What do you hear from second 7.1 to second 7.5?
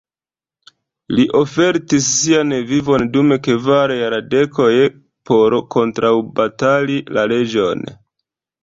la